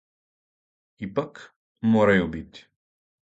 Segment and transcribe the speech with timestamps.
[1.07, 1.43] Ипак,
[1.97, 2.65] морају бити.